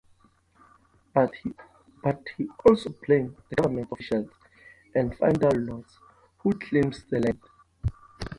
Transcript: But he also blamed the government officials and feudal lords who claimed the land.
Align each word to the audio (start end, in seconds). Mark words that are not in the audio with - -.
But 1.13 1.31
he 2.35 2.49
also 2.65 2.89
blamed 3.05 3.35
the 3.49 3.55
government 3.57 3.87
officials 3.91 4.31
and 4.95 5.15
feudal 5.15 5.55
lords 5.55 5.99
who 6.39 6.53
claimed 6.57 6.95
the 7.11 7.19
land. 7.19 7.39